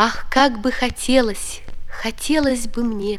[0.00, 1.60] Ах, как бы хотелось,
[1.90, 3.18] хотелось бы мне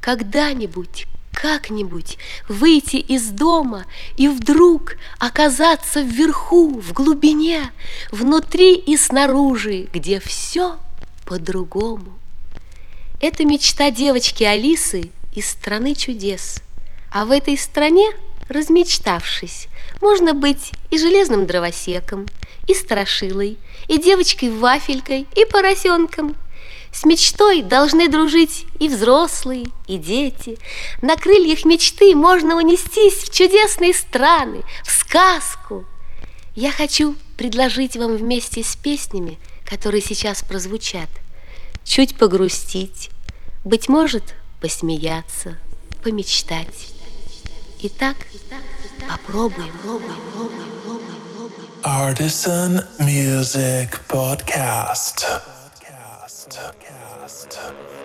[0.00, 2.18] когда-нибудь, как-нибудь
[2.48, 3.84] выйти из дома
[4.16, 7.70] и вдруг оказаться вверху, в глубине,
[8.10, 10.78] внутри и снаружи, где все
[11.26, 12.18] по-другому.
[13.20, 16.60] Это мечта девочки Алисы из страны чудес.
[17.12, 18.10] А в этой стране,
[18.48, 19.68] размечтавшись,
[20.02, 22.26] можно быть и железным дровосеком,
[22.66, 23.58] и страшилой,
[23.88, 26.36] и девочкой-вафелькой, и поросенком.
[26.92, 30.58] С мечтой должны дружить и взрослые, и дети.
[31.02, 35.84] На крыльях мечты можно унестись в чудесные страны, в сказку.
[36.54, 39.38] Я хочу предложить вам вместе с песнями,
[39.68, 41.10] которые сейчас прозвучат,
[41.84, 43.10] чуть погрустить,
[43.62, 45.58] быть может, посмеяться,
[46.02, 46.94] помечтать.
[47.82, 48.16] Итак,
[49.06, 50.75] попробуем, пробуем, пробуем.
[51.86, 55.22] Artisan Music Podcast.
[55.22, 56.58] Podcast.
[56.58, 57.95] Podcast.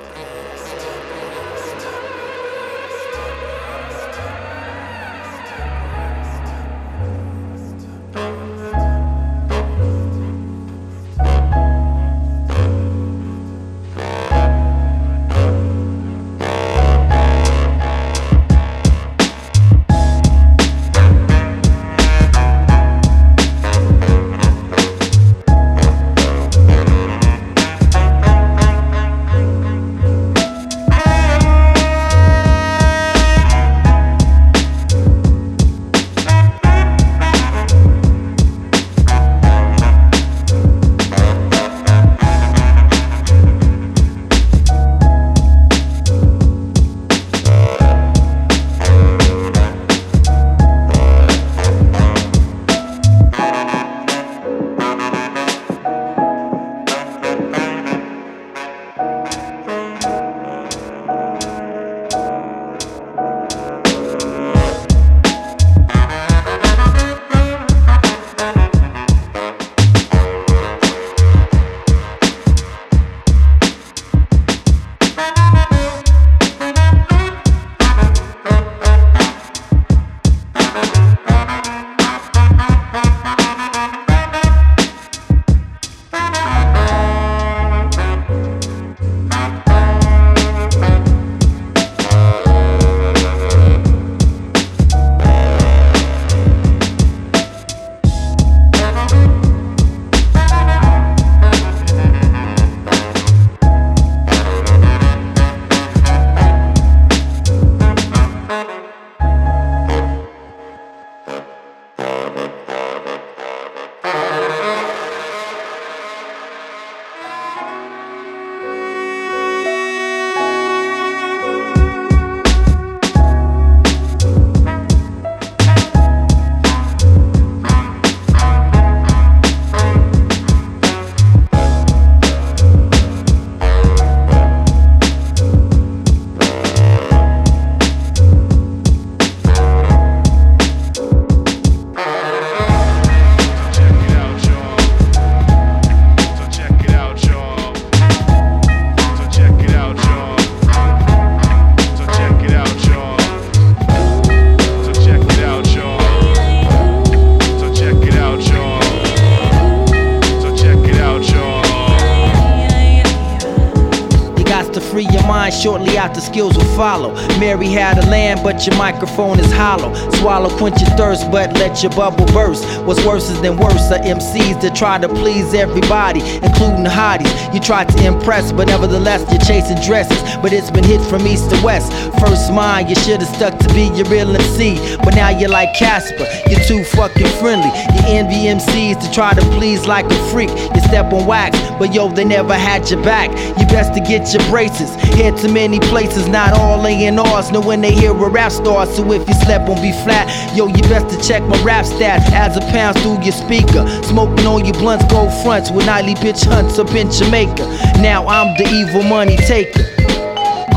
[165.62, 167.14] Skills will follow.
[167.40, 169.94] Mary had a lamb, but your microphone is hollow.
[170.18, 172.66] Swallow, quench your thirst, but let your bubble burst.
[172.86, 177.32] What's worse is than worse are MCs that try to please everybody, including hotties.
[177.54, 180.22] You try to impress, but nevertheless you're chasing dresses.
[180.42, 181.92] But it's been hit from east to west.
[182.20, 186.26] First mind, you should've stuck to be your real MC, but now you're like Casper.
[186.50, 187.70] You're too fucking friendly.
[187.94, 190.50] You envy MCs to try to please like a freak.
[190.50, 193.30] You step on wax, but yo, they never had your back.
[193.60, 194.90] You best to get your braces.
[195.20, 197.52] Head to many places, not all A&Rs.
[197.52, 200.68] Know when they hear a rap star, so if you slept on be flat, yo,
[200.68, 203.86] you best to check my rap stats as a pound through your speaker.
[204.04, 207.66] Smoking on your blunts, gold fronts with nightly bitch hunts up in Jamaica.
[208.00, 209.84] Now I'm the evil money taker.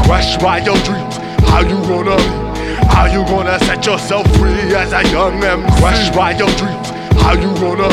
[0.05, 1.17] Crushed by your dreams,
[1.49, 2.19] how you gonna?
[2.91, 5.81] How you gonna set yourself free as a young MC?
[5.81, 6.91] Crushed by your dreams,
[7.23, 7.89] how you gonna?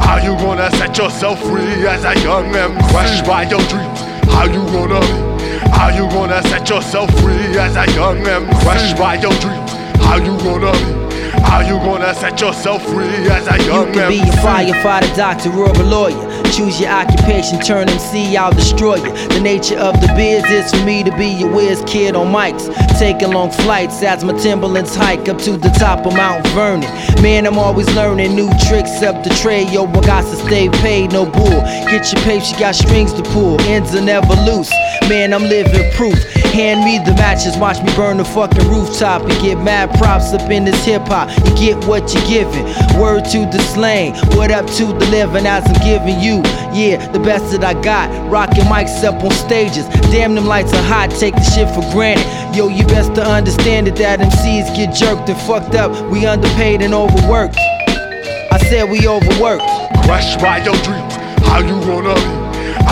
[0.00, 2.90] How you gonna set yourself free as a young MC?
[2.90, 4.00] Crushed by your dreams,
[4.32, 5.33] how you gonna?
[5.72, 8.64] How you gonna set yourself free as a young MC?
[8.64, 9.72] Crushed by your dreams,
[10.02, 11.04] how you gonna be?
[11.42, 15.50] How you gonna set yourself free as a young You can be a firefighter, doctor,
[15.52, 16.34] or a lawyer.
[16.50, 19.12] Choose your occupation, turn MC, I'll destroy you.
[19.28, 22.72] The nature of the biz is for me to be your whiz kid on mics.
[22.98, 26.88] Taking long flights as my Timberlands hike up to the top of Mount Vernon.
[27.22, 29.70] Man, I'm always learning new tricks up the trade.
[29.70, 31.60] Yo, I got to stay paid, no bull.
[31.90, 33.60] Get your pay, she got strings to pull.
[33.62, 34.72] Ends are never loose.
[35.08, 36.18] Man, I'm living proof.
[36.54, 40.48] Hand me the matches, watch me burn the fucking rooftop and get mad props up
[40.50, 41.28] in this hip hop.
[41.44, 42.64] You get what you're giving.
[42.98, 46.40] Word to the slang, what up to the living as I'm giving you.
[46.72, 48.08] Yeah, the best that I got.
[48.30, 49.86] Rocking mics up on stages.
[50.12, 52.24] Damn, them lights are hot, take the shit for granted.
[52.56, 55.90] Yo, you best to understand it that MCs get jerked and fucked up.
[56.10, 57.56] We underpaid and overworked.
[57.58, 59.64] I said we overworked.
[60.04, 61.14] Crush by your dreams.
[61.44, 62.43] How you gonna be?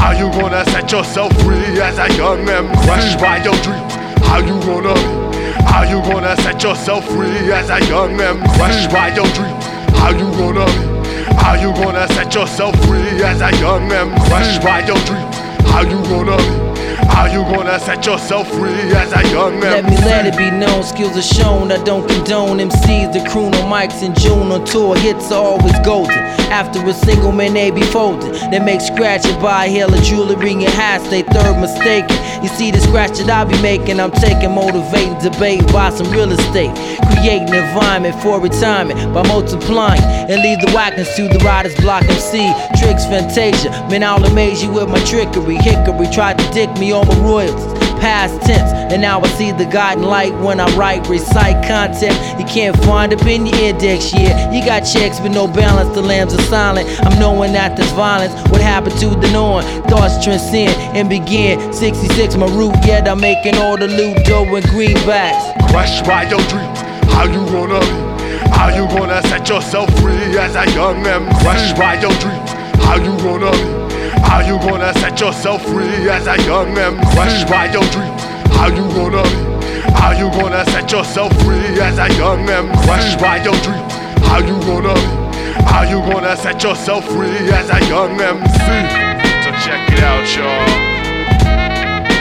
[0.02, 2.86] How you gonna set yourself free as a young MC?
[2.86, 3.94] Crush by your dreams.
[4.26, 5.62] How you gonna be?
[5.62, 8.42] How you gonna set yourself free as a young MC?
[8.58, 9.64] Crush by your dreams.
[10.02, 11.34] How you gonna be?
[11.38, 14.28] How you gonna set yourself free as a young MC?
[14.28, 15.36] Crush by your dreams.
[15.70, 16.71] How you gonna be?
[17.08, 19.72] How you gonna set yourself free as a young man?
[19.72, 21.70] Let me let it be known, skills are shown.
[21.72, 24.96] I don't condone MCs, the crew no mics in June on tour.
[24.96, 26.18] Hits are always golden.
[26.52, 28.32] After a single man, they be folding.
[28.50, 31.08] They make scratch and buy hella jewelry and hats.
[31.08, 32.16] They third mistaken.
[32.42, 36.30] You see the scratch that I be making, I'm taking, motivating, debate, buy some real
[36.30, 36.74] estate.
[37.08, 42.52] Creating environment for retirement by multiplying and leave the whackness to the riders block MC.
[42.78, 45.56] Tricks, Fantasia, man, I'll amaze you with my trickery.
[45.56, 48.72] Hickory tried to dick me on my royalties past tense.
[48.92, 53.14] And now I see the guiding light when I write, recite content you can't find
[53.14, 54.12] up in your index.
[54.12, 56.88] Yeah, you got checks with no balance, the lambs are silent.
[57.06, 58.34] I'm knowing that there's violence.
[58.50, 59.62] What happened to the norm?
[59.84, 61.72] Thoughts transcend and begin.
[61.72, 65.70] 66 my root, yet I'm making all the loot dough and greenbacks.
[65.70, 66.80] Crush by your dreams.
[67.14, 68.48] How you gonna be?
[68.50, 71.22] How you gonna set yourself free as a young man?
[71.40, 72.50] Crush by your dreams.
[72.82, 73.81] How you gonna be?
[74.24, 76.96] How you gonna set yourself free as a young man?
[77.12, 78.22] Crush by your dreams.
[78.56, 79.52] How you gonna be?
[79.92, 82.72] How you gonna set yourself free as a young man?
[82.84, 83.92] Crush by your dreams.
[84.26, 85.22] How you gonna be?
[85.64, 89.12] How you gonna set yourself free as a young MC?
[89.44, 90.68] So check it out, y'all.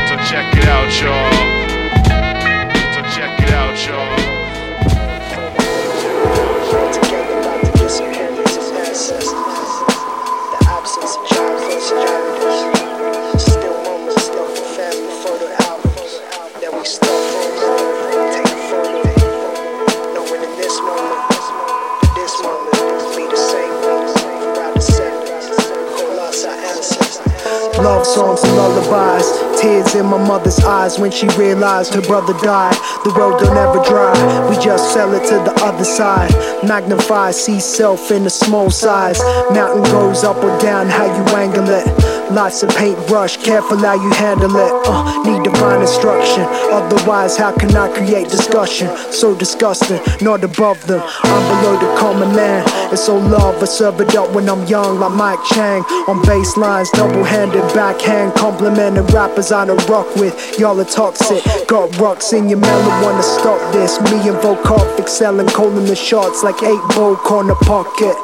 [0.07, 1.60] So check it out, y'all.
[31.01, 32.75] When she realized her brother died.
[33.03, 34.13] The road don't ever dry,
[34.49, 36.31] we just sell it to the other side.
[36.63, 39.19] Magnify, see self in a small size.
[39.51, 42.10] Mountain goes up or down, how you angle it.
[42.31, 44.71] Lots of paintbrush, careful how you handle it.
[44.87, 48.87] Uh, need divine instruction, otherwise, how can I create discussion?
[49.11, 51.01] So disgusting, not above them.
[51.23, 52.63] I'm below the common man.
[52.93, 55.83] It's all love, I serve it up when I'm young, like Mike Chang.
[56.07, 60.57] On bass lines, double handed backhand, complimenting rappers I don't rock with.
[60.57, 63.99] Y'all are toxic, got rocks in your melon, wanna stop this.
[64.03, 68.15] Me and Volkov excelling, calling the shots like 8 ball corner pocket.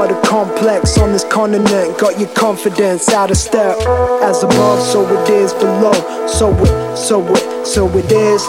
[0.00, 3.76] Cut a complex on this continent, got your confidence out of step.
[4.22, 5.92] As above, so it is below.
[6.26, 8.42] So it, so it, so it is.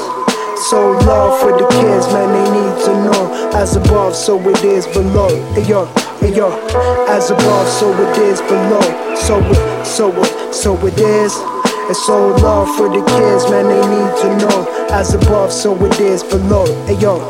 [0.69, 3.51] So love for the kids, man, they need to know.
[3.53, 5.27] As above, so it is below.
[5.51, 5.87] Hey yo,
[6.21, 6.53] hey yo.
[7.09, 9.15] As above, so it is below.
[9.17, 11.35] So it, so it, so it is.
[11.35, 14.87] And so love for the kids, man, they need to know.
[14.89, 16.65] As above, so it is below.
[16.85, 17.29] Hey yo.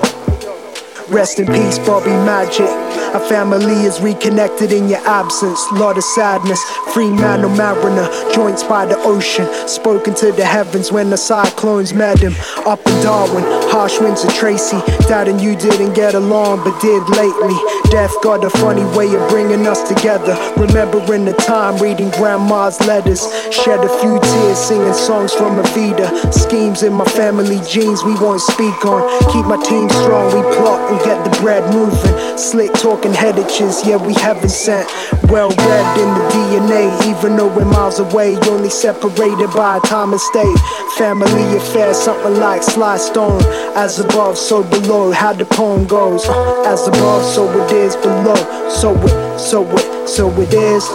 [1.10, 2.70] Rest in peace, Bobby Magic.
[3.14, 5.60] Our family is reconnected in your absence.
[5.74, 6.64] Lot of sadness.
[6.94, 8.08] Free man, no mariner.
[8.34, 9.46] Joints by the ocean.
[9.68, 12.34] Spoken to the heavens when the cyclones met him.
[12.66, 14.80] Up in Darwin, harsh winds of Tracy.
[15.10, 17.58] Dad and you didn't get along, but did lately.
[17.92, 20.38] Death got a funny way of bringing us together.
[20.56, 23.28] Remembering the time reading grandma's letters.
[23.52, 26.34] Shed a few tears singing songs from Evita.
[26.34, 29.04] Schemes in my family genes we won't speak on.
[29.34, 32.38] Keep my team strong, we plot and get the bread moving.
[32.38, 32.72] Slick
[33.10, 34.88] headaches, yeah, we haven't sent.
[35.32, 40.22] Well read in the DNA, even though we're miles away, only separated by time and
[40.22, 40.60] state.
[40.98, 43.42] Family affair, something like Sly Stone.
[43.76, 46.26] As above, so below, how the poem goes.
[46.66, 48.70] As above, so it is below.
[48.70, 50.86] So it, so it, so it is.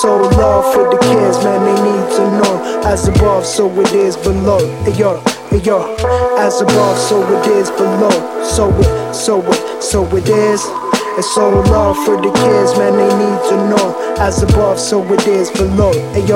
[0.00, 2.82] So love for the kids, man, they need to know.
[2.84, 4.60] As above, so it is below.
[4.84, 5.22] Hey yo,
[5.64, 5.96] yo.
[6.38, 8.44] As above, so it is below.
[8.44, 10.81] So it, so it, so it is.
[11.14, 14.16] It's all love for the kids, man, they need to know.
[14.18, 15.92] As above, so it is below.
[16.12, 16.26] Hey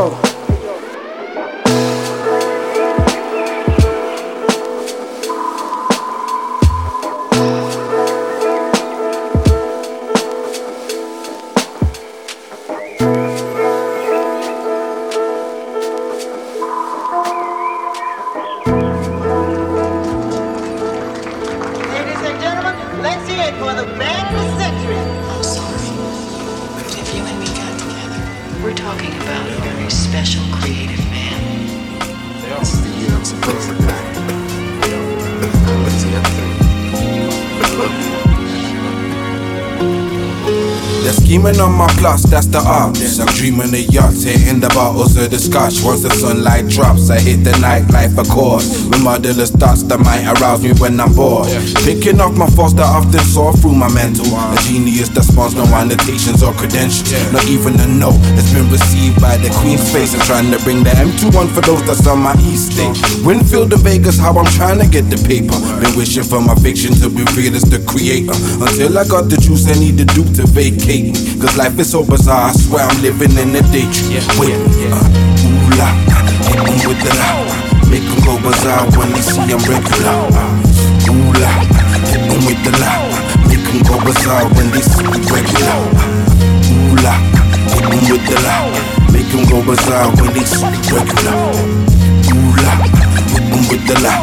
[42.56, 43.20] the odds.
[43.20, 45.84] I'm dreaming of yachts, hitting the bottles of the scotch.
[45.84, 48.88] Once the sunlight drops, I hit the nightlife, of course.
[48.88, 51.52] With motherless thoughts that might arouse me when I'm bored.
[51.84, 54.24] Picking off my thoughts that often soar through my mental.
[54.32, 57.12] A genius that spawns no annotations or credentials.
[57.32, 60.16] Not even a note that's been received by the Queen's face.
[60.16, 62.96] I'm trying to bring the M21 for those that's on my East State.
[63.20, 65.56] Winfield to Vegas, how I'm trying to get the paper.
[65.84, 68.36] Been wishing for my fiction to be real as the creator.
[68.64, 71.12] Until I got the juice I need to do to vacate.
[71.36, 74.22] Cause life is so bizarre, I swear I'm living in a daydream.
[74.38, 75.90] Wait, uh, ooh la,
[76.46, 77.42] hit 'em with the la.
[77.90, 80.30] Make 'em go bizarre when they see I'm regular.
[80.30, 81.50] Uh, ooh la,
[82.06, 82.92] hit 'em with the la.
[83.50, 85.80] Make 'em go bizarre when they see me regular.
[85.98, 87.14] Uh, ooh la,
[87.74, 88.56] hit 'em with the la.
[89.10, 91.50] Make 'em go bizarre when they see me regular.
[92.30, 92.72] Ooh la,
[93.34, 94.14] hit 'em with the la.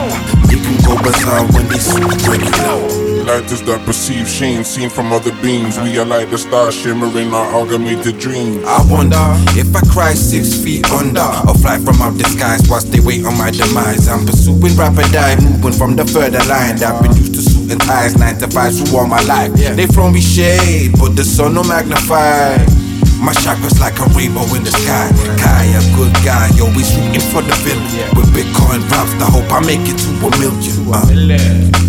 [0.47, 3.02] Make 'em go bizarre when they see me regular.
[3.23, 5.79] Lighters that perceive shame seen from other beings.
[5.79, 8.63] We are like the stars shimmering our amalgamated dreams.
[8.65, 9.23] I wonder
[9.55, 13.25] if I cry six feet under or fly from out the skies whilst they wait
[13.25, 14.09] on my demise.
[14.09, 16.83] I'm pursuing rapid eye, moving from the further line.
[16.83, 19.53] I've been used to suit and ties, nine to five through all my life.
[19.53, 22.82] They throw me shade, but the sun don't magnify.
[23.23, 25.07] My chakras like a rainbow in the sky.
[25.39, 27.87] Kai, a good guy, always rooting for the villain.
[28.19, 30.75] With Bitcoin drops, I hope I make it to a million.
[30.91, 31.07] Uh,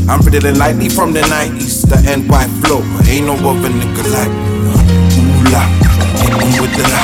[0.06, 2.86] I'm riddling lightly from the 90s, the NY flow.
[3.10, 4.46] Ain't no other nigga like me.
[4.70, 5.62] Uh, ooh la,
[6.22, 7.02] hit 'em with the la.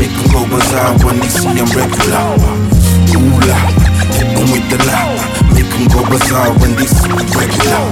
[0.00, 2.24] Make 'em go bizarre when they see I'm regular.
[2.40, 3.58] Uh, ooh la,
[4.16, 5.12] hit 'em with the la.
[5.52, 7.84] Make 'em go bizarre when they see me regular.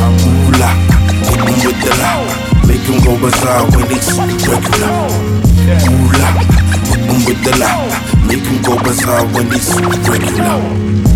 [0.00, 0.70] Uh, ooh la,
[1.28, 2.49] hit 'em with the la.
[2.70, 5.08] Make 'em go bizarre when it's regular.
[5.90, 6.28] Ooh la,
[7.10, 7.70] 'em with the la.
[8.28, 9.58] Make 'em go bizarre when me
[10.08, 11.09] regular.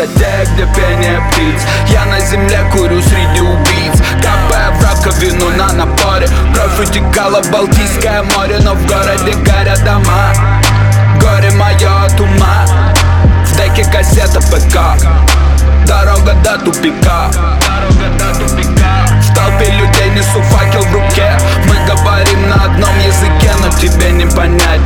[0.00, 4.00] Высоте, где пение птиц Я на земле курю среди убийц.
[4.22, 10.32] Капая в раковину на напоре Кровь утекала в Балтийское море Но в городе горят дома.
[11.20, 12.66] Горе мое от ума
[13.44, 14.98] В деке кассета ПК
[15.86, 17.30] Дорога до тупика
[19.20, 21.36] В толпе людей несу факел в руке.
[21.66, 24.79] Мы говорим на одном языке, но тебе не понять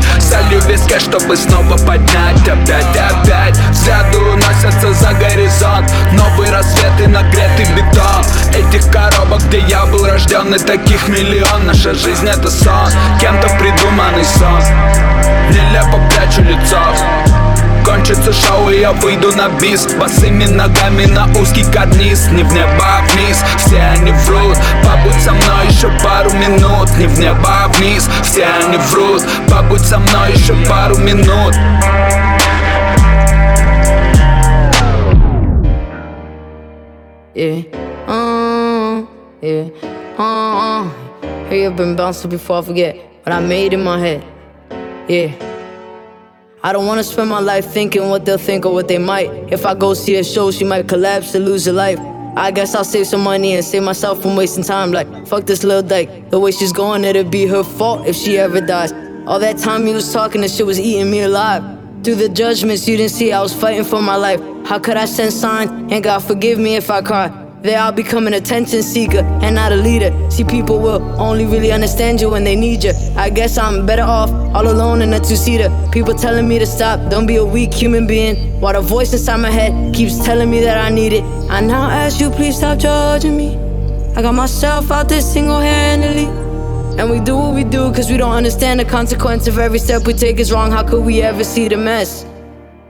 [0.74, 5.90] Виске, чтобы снова поднять Опять, опять Взгляды уносятся за горизонт.
[6.12, 8.24] Новый рассвет и нагретый бетон.
[8.52, 12.90] Этих коробок, где я был рожден И таких миллион Наша жизнь это сон
[13.20, 14.62] Кем-то придуманный сон.
[15.50, 17.43] Нелепо прячу лицо
[17.84, 19.86] Кончится шоу я выйду на бис.
[19.94, 22.28] Босыми ногами на узкий карниз.
[22.32, 24.56] Не в небо, а вниз, все они врут.
[24.82, 26.88] Побудь со мной еще пару минут.
[26.98, 29.22] Не в небо, а вниз, все они врут.
[29.50, 31.54] Побудь со мной еще пару минут.
[37.34, 37.64] Yeah.
[38.06, 39.04] Uh,
[39.42, 39.68] yeah.
[40.16, 40.88] Uh,
[41.48, 42.96] hey, I've been bouncing before I forget.
[43.24, 44.22] What I made in my head.
[45.08, 45.53] Yeah.
[46.64, 49.28] I don't wanna spend my life thinking what they'll think or what they might.
[49.52, 51.98] If I go see a show, she might collapse and lose her life.
[52.38, 54.90] I guess I'll save some money and save myself from wasting time.
[54.90, 56.30] Like, fuck this little dyke.
[56.30, 58.94] The way she's going, it'll be her fault if she ever dies.
[59.26, 61.62] All that time you was talking, the shit was eating me alive.
[62.02, 64.40] Through the judgments, you didn't see I was fighting for my life.
[64.64, 65.70] How could I send signs?
[65.92, 67.43] And God forgive me if I cry.
[67.64, 70.12] They all become an attention seeker and not a leader.
[70.30, 72.92] See, people will only really understand you when they need you.
[73.16, 75.70] I guess I'm better off all alone in a two seater.
[75.90, 78.60] People telling me to stop, don't be a weak human being.
[78.60, 81.24] While the voice inside my head keeps telling me that I need it.
[81.48, 83.56] I now ask you, please stop judging me.
[84.14, 86.26] I got myself out there single handedly.
[87.00, 90.06] And we do what we do cause we don't understand the consequence of every step
[90.06, 90.70] we take is wrong.
[90.70, 92.24] How could we ever see the mess?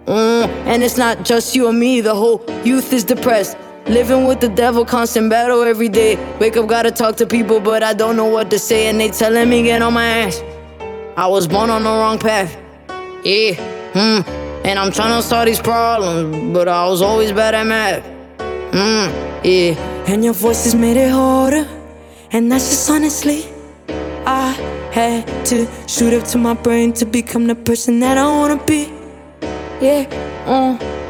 [0.07, 3.57] Mm, and it's not just you and me, the whole youth is depressed.
[3.87, 6.17] Living with the devil, constant battle every day.
[6.39, 9.11] Wake up, gotta talk to people, but I don't know what to say, and they
[9.11, 10.43] telling me get on my ass.
[11.19, 12.57] I was born on the wrong path.
[13.25, 13.53] Yeah,
[13.93, 14.31] hmm.
[14.67, 18.03] And I'm trying to solve these problems, but I was always bad at math.
[18.73, 19.75] Hmm, yeah.
[20.09, 21.69] And your voices made it harder,
[22.33, 23.45] and that's just honestly.
[24.27, 24.53] I
[24.93, 28.91] had to shoot up to my brain to become the person that I wanna be.
[29.83, 30.09] Yeah,
[30.47, 31.04] uh.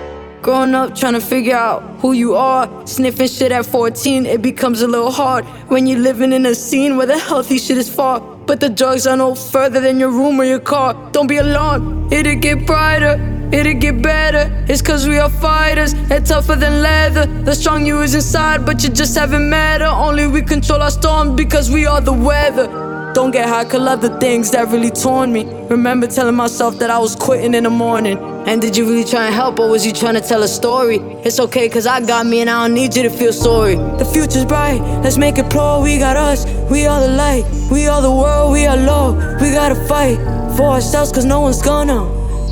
[0.44, 2.68] Growing up, trying to figure out who you are.
[2.86, 6.98] Sniffing shit at 14, it becomes a little hard when you're living in a scene
[6.98, 8.20] where the healthy shit is far.
[8.20, 10.92] But the drugs are no further than your room or your car.
[11.12, 13.14] Don't be alarmed, it'll get brighter,
[13.54, 14.66] it'll get better.
[14.68, 17.24] It's cause we are fighters, and tougher than leather.
[17.24, 19.86] The strong you is inside, but you just haven't met her.
[19.86, 22.83] Only we control our storms because we are the weather.
[23.14, 25.44] Don't get high, cause love the things that really torn me.
[25.70, 28.18] Remember telling myself that I was quitting in the morning.
[28.48, 30.96] And did you really try and help, or was you trying to tell a story?
[31.24, 33.76] It's okay, cause I got me and I don't need you to feel sorry.
[33.76, 35.80] The future's bright, let's make it pro.
[35.80, 39.14] We got us, we are the light, we are the world, we are low.
[39.40, 40.16] We gotta fight
[40.56, 42.02] for ourselves, cause no one's gonna,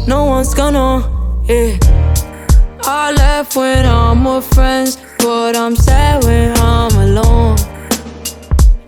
[0.06, 1.02] no one's gonna,
[1.44, 1.76] yeah.
[2.84, 7.58] I left when I'm with friends, but I'm sad when I'm alone.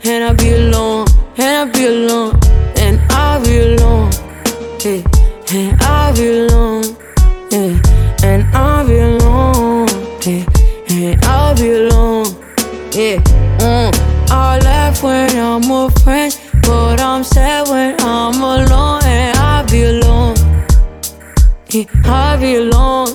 [0.05, 2.39] And I be alone, and I be alone,
[2.77, 4.11] and I be alone,
[4.81, 5.03] yeah.
[5.51, 6.85] And I be alone,
[7.51, 7.81] yeah.
[8.23, 8.99] And I be
[10.27, 10.45] yeah.
[10.91, 12.27] And I be alone,
[12.93, 13.21] yeah.
[13.59, 14.31] Mm.
[14.31, 19.83] I laugh when I'm with friends, but I'm sad when I'm alone, and I be
[19.83, 20.37] alone,
[21.71, 21.85] yeah.
[22.05, 23.09] I be alone,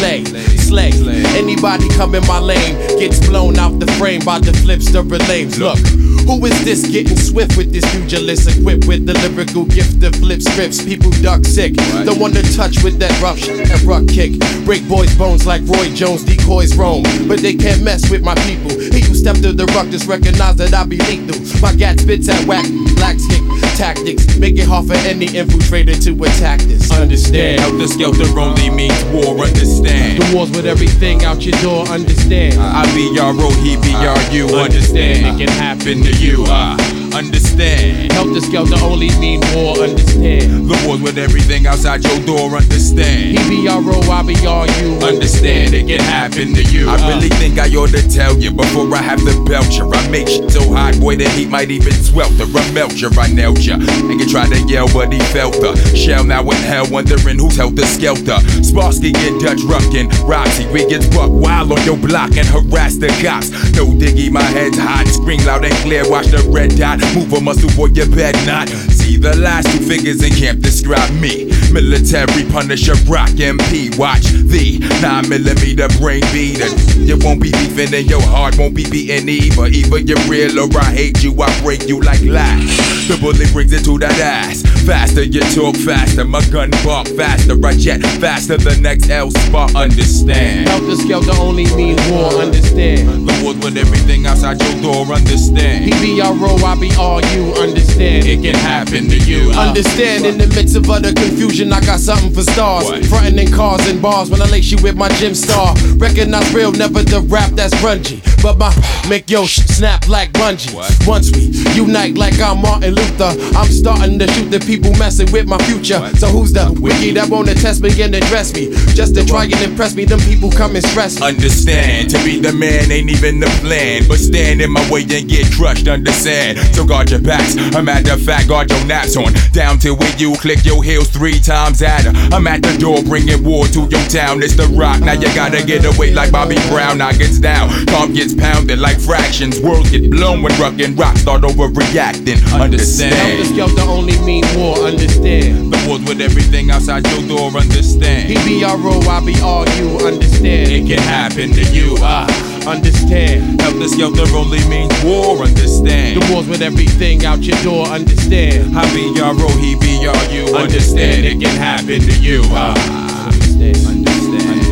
[0.00, 0.24] the.
[0.58, 0.90] Slay.
[1.36, 5.58] Anybody come in my lane gets blown out the frame by the flips, the relays.
[5.58, 5.78] Look.
[6.26, 10.42] Who is this getting swift with this pugilist equipped with the lyrical gift of flip
[10.42, 10.82] scripts?
[10.82, 14.34] People duck sick, the one to touch with that rough sh- that rough kick.
[14.64, 18.70] Break boys' bones like Roy Jones, decoys roam, but they can't mess with my people.
[18.70, 21.34] He who stepped to the ruck just recognize that I be lethal.
[21.60, 23.42] My gat spits at whack, black kick
[23.76, 26.90] tactics, make it hard for any infiltrator to attack this.
[26.92, 27.60] Understand?
[27.60, 30.22] Helter skelter only means war, understand.
[30.22, 32.54] The wars with everything out your door, understand.
[32.60, 35.26] I be your ro, he be your you, understand.
[35.26, 36.76] It can happen to you, uh,
[37.16, 38.12] understand.
[38.12, 40.68] Helter skelter only mean war, understand.
[40.68, 43.38] The wars with everything outside your door, understand.
[43.38, 46.88] He be your ro, I be your you, Understand, it can happen to you.
[46.88, 47.36] I really uh.
[47.36, 49.90] think I ought to tell you before I have the belt you.
[49.90, 52.44] I make shit so hot, boy, the heat might even swelter.
[52.44, 53.76] I melt you, I nailed ya.
[53.76, 57.56] And you tried to yell, but he felt the shell now in hell, wondering who's
[57.56, 58.38] helter skelter.
[58.60, 63.08] Sparsky and Dutch Ruckin, Roxy, we get buck wild on your block and harass the
[63.22, 63.50] cops.
[63.72, 67.05] No diggy, my head's hot, scream loud and clear, watch the red dot.
[67.14, 68.68] Move a muscle, boy, you bet not.
[68.68, 71.55] See the last two figures in camp describe me.
[71.72, 76.68] Military Punisher, Rock MP, watch the 9 millimeter brain beater.
[76.98, 79.66] You won't be beefing and your heart won't be beating either.
[79.66, 82.64] Either you're real or I hate you, I break you like glass.
[83.08, 84.62] The bullet brings it to that ass.
[84.86, 86.24] Faster, you talk faster.
[86.24, 87.54] My gun bark faster.
[87.64, 88.56] I jet faster.
[88.56, 89.74] The next L spot.
[89.74, 90.68] Understand?
[90.68, 93.28] Helter skelter only mean war, understand.
[93.28, 95.06] The wars with everything outside your door.
[95.14, 95.84] Understand?
[95.84, 98.26] He be your ro, I be all you, understand.
[98.26, 99.50] It can happen to you.
[99.52, 102.86] Understand in the midst of utter confusion, I got something for stars.
[103.08, 105.74] Frontin' in cars and bars when I lace you with my gym star.
[105.96, 108.20] Recognize real, never the rap that's grungy.
[108.42, 108.72] But my
[109.08, 110.74] make yo sh- snap like bungee.
[111.06, 115.46] Once we unite like I'm Martin Luther, I'm starting to shoot the people messing with
[115.46, 116.00] my future.
[116.16, 118.70] So who's the wiki that wanna test me and address me?
[118.94, 121.26] Just to try and impress me, them people come and stress me.
[121.26, 124.04] Understand, to be the man ain't even the plan.
[124.08, 126.58] But stand in my way and get crushed, understand.
[126.74, 129.32] So guard your backs, a matter of fact, guard your naps on.
[129.52, 132.04] Down till when you click your heels three times at.
[132.34, 134.42] I'm at the door bringing war to your town.
[134.42, 136.98] It's the rock, now you gotta get away like Bobby Brown.
[136.98, 139.60] Now gets down, calm gets pounded like fractions.
[139.60, 142.42] Worlds get blown when rock and rock start overreacting.
[142.52, 143.14] Understand?
[143.14, 143.46] Helter Understand.
[143.46, 145.72] skelter only mean war, understand.
[145.72, 148.28] The wars with everything outside your door, understand.
[148.28, 150.72] He be your ro, I be all you, understand.
[150.72, 152.55] It can happen to you, ah.
[152.66, 153.60] Understand.
[153.60, 156.20] Helter skelter only means war, understand.
[156.20, 158.76] The wars with everything out your door, understand.
[158.76, 161.24] I be your ro, he be your you, understand.
[161.24, 163.26] It can happen to you, ah.
[163.26, 163.76] Understand.
[163.86, 164.66] Understand.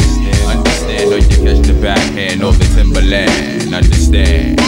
[0.45, 3.73] Understand, or you catch the backhand or the timberland.
[3.73, 4.59] Understand.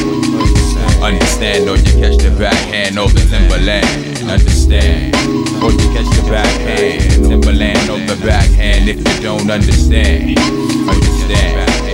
[1.02, 3.86] Understand, or you catch the backhand or the timberland.
[4.30, 5.14] Understand.
[5.62, 10.38] Or you catch the backhand, timberland or the backhand if you don't understand.
[10.38, 10.88] Understand.
[10.88, 11.85] Understand.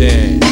[0.00, 0.47] Understand.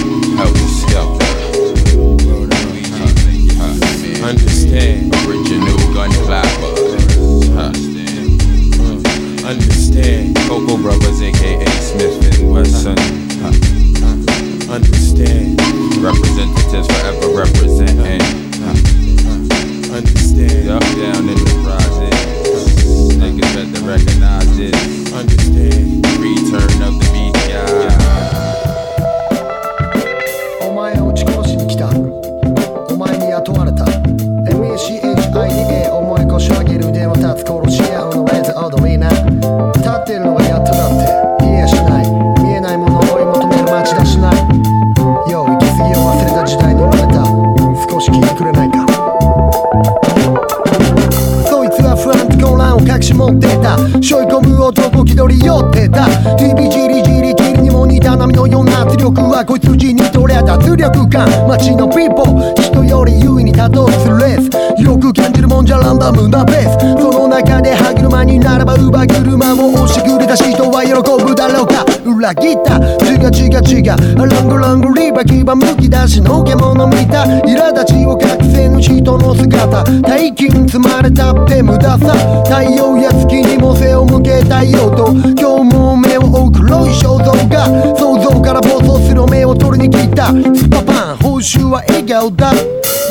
[73.87, 79.85] う違う違うラングラングリバ牙むき出しの獣見た苛立ちを隠せぬ人の姿。
[80.03, 82.14] 大金積まれたって無駄さ。
[82.44, 85.12] 太陽や月にも背を向けたいよと。
[85.12, 87.66] 今日も目を追う黒い肖像が。
[87.96, 90.27] 想像から暴走する目を取りに来た。
[90.55, 92.53] スパパン報酬は笑顔だ。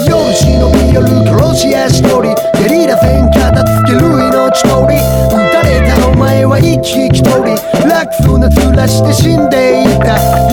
[0.07, 2.21] 夜忍び夜殺し屋一人。
[2.59, 5.01] ゲリラ戦片付ける命取り。
[5.31, 7.51] 撃たれたお前は生き生きとり。
[7.87, 10.45] ラクスな面して死んでいた。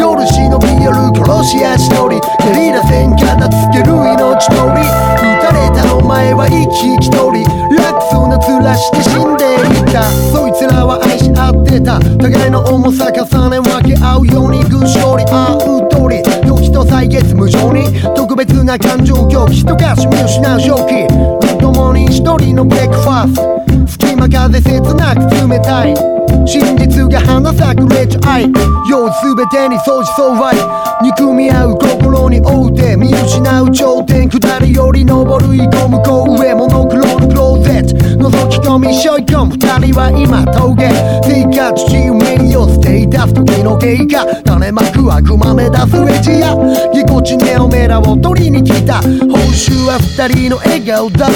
[0.82, 7.44] 夜殺し屋地通りゲリラ戦火なつける命通り撃たれたお前は生き生き通り
[7.76, 10.02] 楽そうな面して死んでいた。
[10.32, 12.00] そいつらは愛し合ってた。
[12.00, 16.22] 互いの重さ重ね分け合うように軍勝利あう通り。
[16.46, 18.00] 時と歳月無情に。
[18.14, 21.58] 特別な感情狂気とか趣味失う正気。
[21.58, 23.86] 共に一人のブレックファースト。
[23.86, 26.11] 隙間風切なく冷たい。
[26.44, 28.42] 真実が花咲くレッチ愛
[28.90, 30.56] 用全てに相思相愛。
[31.02, 34.28] 憎み合う心に追うて見失う頂点。
[34.28, 38.28] 下りより登る以降向こう上モノクロのクローゼット。
[38.28, 40.88] 覗き込みしょい込む二人は今峠。
[41.24, 43.26] 生活地夢に寄せていた。
[43.26, 44.26] す時の経過。
[44.44, 46.56] 種まく悪魔目指すエジや
[46.92, 49.00] ぎこちねおめらを取りに来た。
[49.00, 49.08] 報
[49.50, 51.28] 酬は二人の笑顔だ。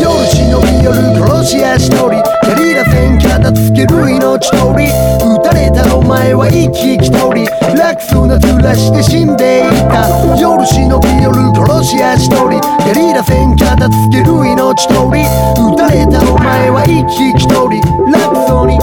[0.00, 2.10] 夜忍び夜殺し屋一人。
[2.10, 4.35] ゲリラ戦片付ける命。
[4.38, 4.90] 取り
[5.24, 7.46] 撃たれたお前は生き生きとり
[7.78, 15.24] 楽そうな面して死んでいた夜忍び夜殺し屋一人ゲリラ戦片付ける命通り
[15.56, 17.80] 撃たれたお前は生き生きとり
[18.12, 18.78] 楽そうに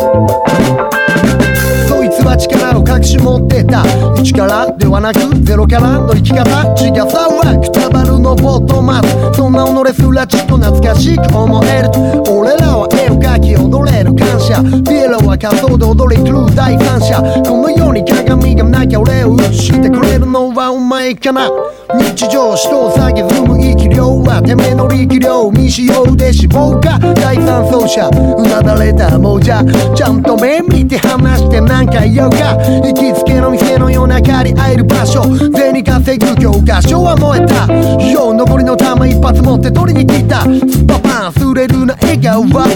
[1.88, 11.90] そいつは力を隠し持ってた1からではなくゼロからの生き方違さはくたばるのボトマスそんな己すらちっと懐かしく思える
[12.32, 14.62] 俺らは絵を描き踊れる感謝。
[14.84, 21.50] ピエロは仮想で踊り狂う第三者この世に鏡がなきゃ俺を映してくれるのはお前かな
[21.94, 28.10] 日常人を下げずむ生き量はてめえの力量未使用で死亡か第三走者。
[28.10, 29.64] うなだれたもじゃ
[29.96, 37.68] ちゃんと目見て話してなんか言おうか行きつけの店の夜中に会える場所銭稼ぐ教科書は燃えた。
[38.12, 40.42] よう残りの弾一発持って取りに来た。
[40.44, 42.68] スパパン擦れるな笑顔は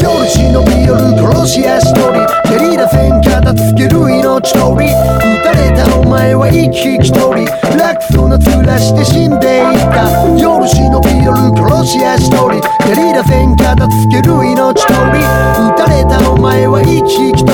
[0.00, 2.12] 夜忍び夜殺し屋一人
[2.50, 4.92] ゲリラ戦片付ける命取り。
[4.92, 7.46] 撃たれたお前は生き生きとり。
[7.78, 10.04] 楽そうな面して死んでいった。
[10.36, 12.50] 夜忍び夜殺し屋一人。
[12.86, 15.18] ゲリラ戦片付ける命取り。
[15.20, 17.53] 撃たれたお前は生き生きとり。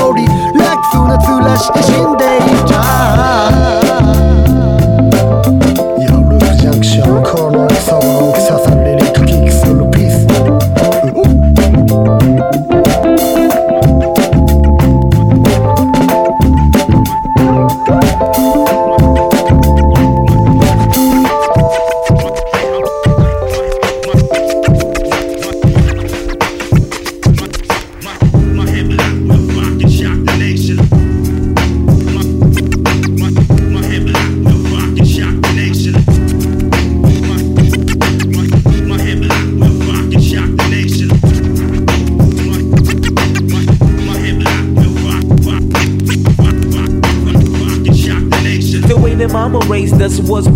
[1.61, 2.10] Cause you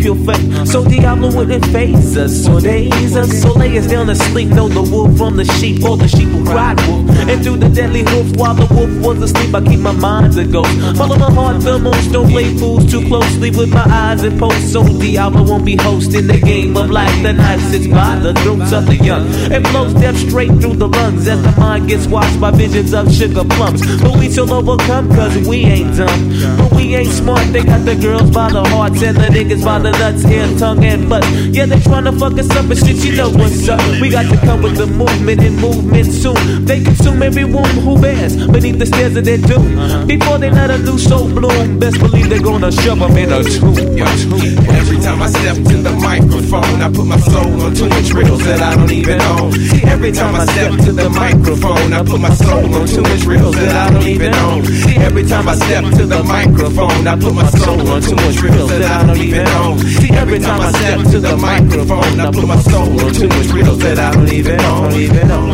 [0.05, 0.67] pure fate.
[0.67, 3.41] So Diablo wouldn't phase us or daze us.
[3.41, 4.49] So lay us down to sleep.
[4.49, 7.09] Know the wolf from the sheep or the sheep who cried wolf.
[7.27, 10.45] And through the deadly hoof while the wolf was asleep, I keep my mind a
[10.45, 10.69] ghost.
[10.95, 12.11] Follow my heart, the most.
[12.11, 14.71] Don't play fools too closely with my eyes and post.
[14.71, 17.15] So Diablo won't be hosting the game of life.
[17.23, 19.25] The knife sits by the throats of the young.
[19.51, 23.11] It blows death straight through the lungs as the mind gets washed by visions of
[23.11, 23.81] sugar plums.
[24.01, 26.21] But we still overcome cause we ain't dumb.
[26.57, 27.45] But we ain't smart.
[27.53, 30.83] They got the girls by the hearts and the niggas by the nuts, ear, tongue,
[30.83, 31.23] and butt.
[31.55, 33.79] Yeah, they tryna fuck us up, but shit, you know what's up.
[34.01, 36.65] We got to come with the movement and movement soon.
[36.65, 39.77] They consume every womb who bears beneath the stairs of their doom.
[39.77, 40.05] Uh-huh.
[40.05, 43.43] Before they let a new soul bloom, best believe they're gonna shove them in a
[43.43, 43.77] tomb.
[44.75, 48.43] Every time I step to the microphone, I put my soul on two inch riddles
[48.45, 49.53] that I don't even own.
[49.87, 53.55] Every time I step to the microphone, I put my soul on two inch riddles
[53.55, 54.65] that I don't even own.
[55.01, 58.81] Every time I step to the microphone, I put my soul on inch riddles that
[58.81, 59.77] I don't even own.
[59.77, 63.79] See, every time I step to the microphone, I put my soul on inch riddles
[63.79, 64.91] that I don't even own.
[64.93, 65.45] Even own.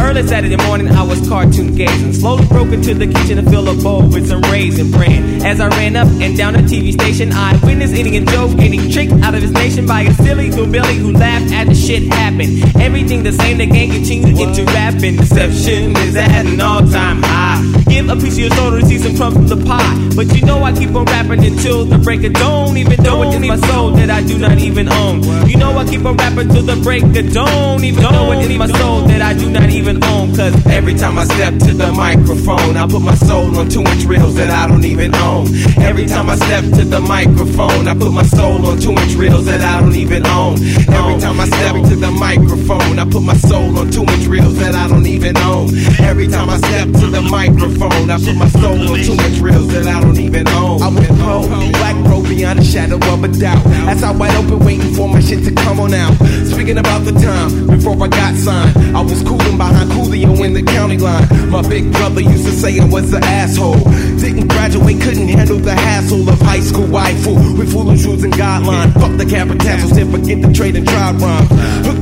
[0.00, 2.12] Early Saturday morning, I was cartoon gazing.
[2.12, 5.44] Slowly broke into the kitchen to fill a bowl with some raisin bran.
[5.44, 9.12] As I ran up and down the TV station, I witnessed Indian Joe getting tricked
[9.24, 12.62] out of his nation by a silly little Billy who laughed at the shit happen.
[12.80, 15.16] Everything the same, the gang continued into rapping.
[15.16, 17.81] Deception is at an all-time high.
[18.02, 20.10] Give a piece of your soul to receive some crumbs from the pie.
[20.16, 22.76] But you know I keep on rapping until the break of dawn.
[22.76, 25.22] Even though it is in my soul that I do not even own.
[25.48, 27.84] You know I keep on rapping till the break of dawn.
[27.84, 30.34] Even though it is in my soul that I do not even own.
[30.34, 34.04] Cause Every time I step to the microphone, I put my soul on two inch
[34.04, 35.46] reels that I don't even own.
[35.78, 39.46] Every time I step to the microphone, I put my soul on two inch reels
[39.46, 40.58] that I don't even own.
[40.90, 44.58] Every time I step to the microphone, I put my soul on two inch reels
[44.58, 45.70] that I don't even own.
[46.00, 49.68] Every time I step to the microphone, I put my soul on too much reels
[49.72, 50.82] that I don't even own.
[50.82, 53.64] I went home, black bro beyond a shadow of a doubt.
[53.88, 56.14] As I wide open waiting for my shit to come on out.
[56.46, 60.62] Speaking about the time before I got signed, I was cooling behind Coolio in the
[60.62, 61.26] county line.
[61.50, 63.78] My big brother used to say I was an asshole.
[64.18, 68.92] Didn't graduate, couldn't handle the hassle of high school waifu with foolish rules and guidelines.
[68.94, 71.51] Fuck the capitals, didn't forget the trade and try rhyme.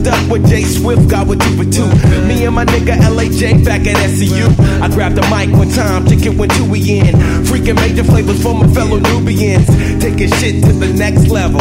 [0.00, 1.86] Hooked up with Jay Swift, got with two for two.
[2.26, 4.48] Me and my nigga LAJ back at SCU.
[4.80, 7.14] I grabbed the mic one time, ticket went two we in.
[7.44, 9.66] Freaking major flavors for my fellow Nubians.
[10.00, 11.60] Taking shit to the next level.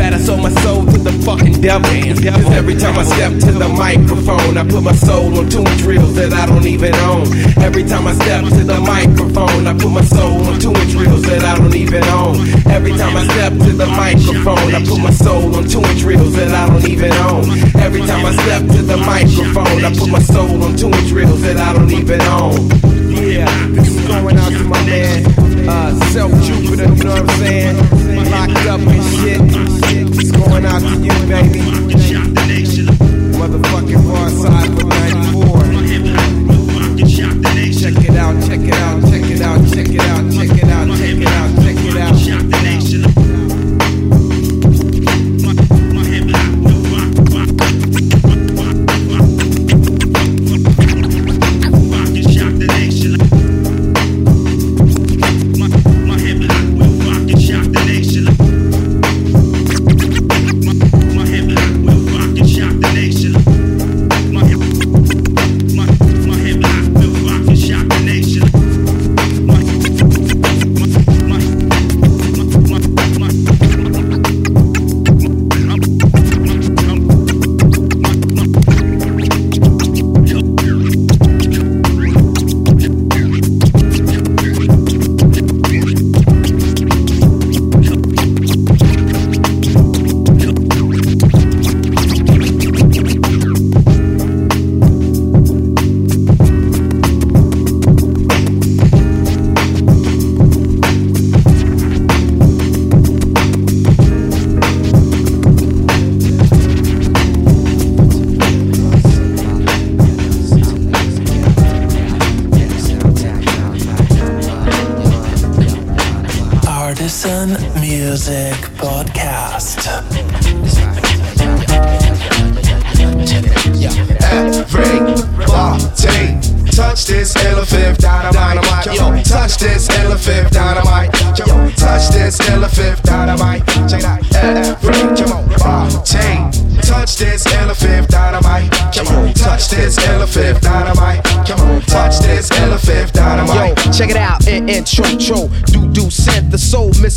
[0.00, 1.84] Bad I sold my soul to the fucking devil.
[1.84, 6.14] Cause every time I step to the microphone, I put my soul on inch reels
[6.14, 7.28] that I don't even own.
[7.60, 11.20] Every time I step to the microphone, I put my soul on two inch reels
[11.28, 12.40] that I don't even own.
[12.72, 16.32] Every time I step to the microphone, I put my soul on two inch reels
[16.34, 17.44] that I don't even own.
[17.76, 21.58] Every time I step to the microphone, I put my soul on inch reels that
[21.58, 22.99] I don't even own.
[23.46, 25.24] This is going out to my man,
[25.68, 27.76] uh, Self Jupiter, you know what I'm saying?
[28.30, 29.40] Locked up and shit.
[30.18, 31.60] It's going out to you, baby.
[33.40, 35.60] Motherfucking far side for 94.
[37.08, 40.59] Check it check it out, check it out, check it out, check it out,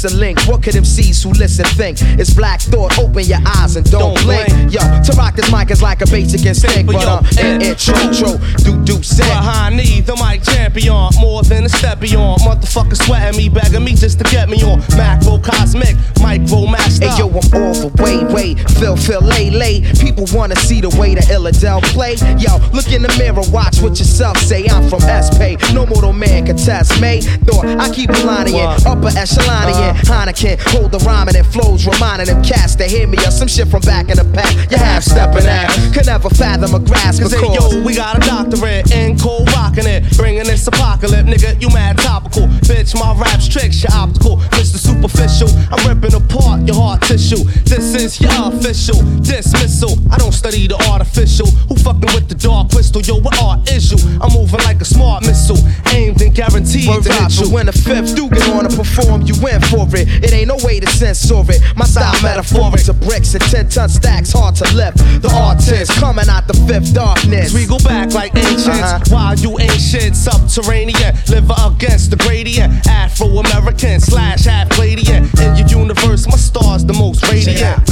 [0.10, 0.39] link.
[0.48, 1.98] What could MCs who listen think?
[2.20, 4.50] It's black thought, open your eyes and don't, blink.
[4.72, 8.38] Yo, to rock this mic is like a basic instinct, but um, in intro, tro,
[8.63, 9.30] do do sent.
[9.30, 12.42] Behind me, the mic champion, more than a step beyond.
[12.42, 14.80] Motherfucker sweating me, begging me just to get me on.
[14.98, 17.08] Macro cosmic, micro master.
[17.08, 19.82] Hey yo, I'm all the way, way, Phil, Phil, lay, lay.
[19.99, 22.16] People wanna see the way the Illadel play.
[22.38, 24.66] Yo, look in the mirror, watch what yourself say.
[24.68, 27.22] I'm from SP, no mortal man can test me.
[27.22, 30.06] Thought I keep lining in, upper echelon in.
[30.06, 33.48] Heineken, hold the rhyming and it flows, reminding them cats to hear me or some
[33.48, 34.72] shit from back in the past.
[34.72, 38.22] You half stepping out, could never fathom a grasp Cause hey, yo, we got a
[38.22, 41.62] doctorate in cold rocking it, bringing this apocalypse, nigga.
[41.62, 42.94] You mad topical, bitch.
[43.00, 44.78] My raps tricks, your optical, Mr.
[44.78, 45.50] Superficial.
[45.72, 47.44] I'm ripping apart your heart tissue.
[47.66, 49.98] This is your official dismissal.
[50.12, 51.48] I don't study the artificial.
[51.70, 53.02] Who fucking with the dark crystal?
[53.02, 53.98] Yo, what art is you?
[54.22, 55.58] I'm moving like a smart missile,
[55.94, 57.50] aimed and guaranteed Word to hit you.
[57.54, 60.08] when the fifth do get on to perform, you in for it.
[60.24, 61.62] It ain't no way to censor it.
[61.76, 64.98] My style metaphoric to bricks and 10 ton stacks, hard to lift.
[65.22, 67.54] The artist coming out the fifth darkness.
[67.54, 68.70] We go back like ancients.
[68.70, 69.00] Uh-huh.
[69.10, 72.88] While you ancient, subterranean, live against the gradient.
[72.88, 75.30] Afro American slash half Palladian.
[75.42, 77.84] In your universe, my star's the most radiant.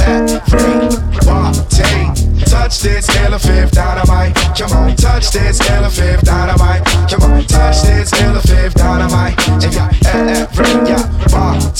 [2.46, 4.34] Touch this elephant dynamite.
[4.56, 6.84] Come on, touch this elephant dynamite.
[7.08, 9.48] Come on, touch this elephant dynamite.
[9.48, 10.46] And yeah,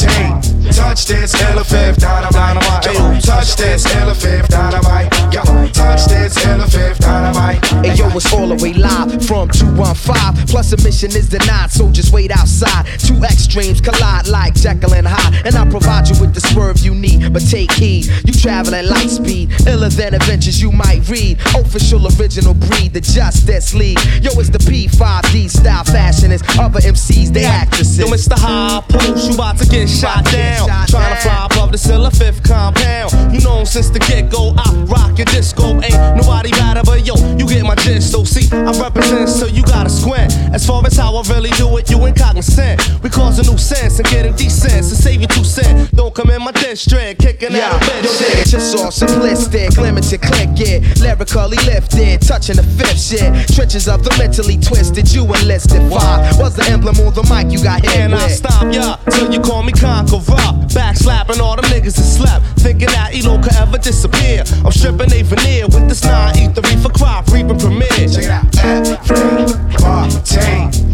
[0.04, 2.84] everybody, touch this elephant dynamite.
[2.84, 5.10] Come on, touch this elephant dynamite.
[5.32, 7.64] Come on, touch this elephant dynamite.
[7.84, 10.46] Hey yo, it's all the way live from 215.
[10.46, 12.86] Plus, admission is denied, so just wait outside.
[12.98, 15.46] Two extremes collide like Jekyll and Hyde.
[15.46, 18.06] And I provide you with the swerve you need, but take heed.
[18.24, 21.40] You travel at light speed, iller than adventures you might read.
[21.54, 23.98] Official original breed, the Justice League.
[24.22, 26.44] Yo, it's the P5D style fashionist.
[26.58, 27.98] Other MCs, they actresses.
[27.98, 28.38] Yo, Mr.
[28.38, 30.68] High Post, you about to get shot down.
[30.88, 33.12] Trying to fly above the Silla fifth compound.
[33.32, 35.80] You know since the get go, I rock your disco.
[35.80, 38.12] Ain't nobody better but yo, you get my gist.
[38.12, 40.32] So see, I represent, so you gotta squint.
[40.52, 42.80] As far as how I really do it, you ain't cognizant.
[43.02, 44.84] We cause a new sense and getting decent.
[44.84, 45.90] So save you two cents.
[45.92, 48.04] Don't come in my district, kicking Yeah, out a bitch.
[48.04, 48.46] yo, shit.
[48.48, 53.48] just all simplistic, limited click it, lyrically lifted, touching the fifth shit.
[53.54, 55.80] Trenches of the mentally twisted, you enlisted.
[55.92, 59.32] Five was the emblem on the mic you got hit And I stop ya till
[59.32, 60.52] you call me conqueror.
[60.74, 64.44] Back slapping all the niggas that slept, thinking that Elo could ever disappear.
[64.64, 67.88] I'm stripping a veneer with this 9 for crop reaping premiere.
[68.10, 68.44] Check it out.
[68.58, 69.42] Everybody,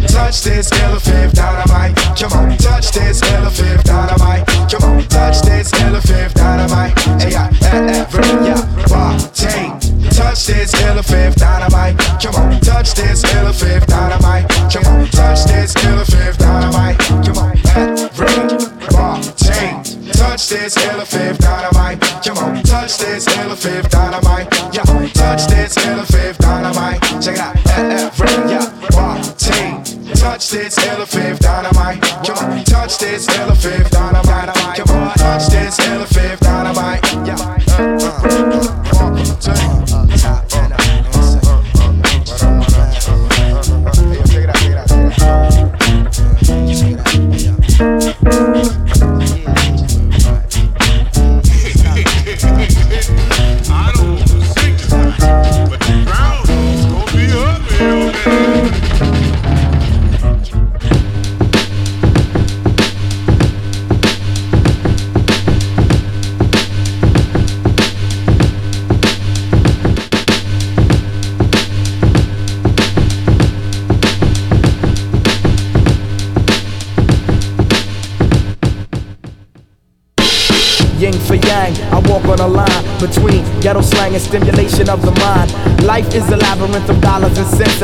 [0.06, 1.96] touch this elephant dynamite.
[2.18, 4.46] Come on, touch this elephant dynamite.
[4.70, 6.98] Come on, touch this elephant dynamite.
[7.20, 8.52] Hey, yeah, everybody,
[10.10, 11.47] touch this elephant dynamite.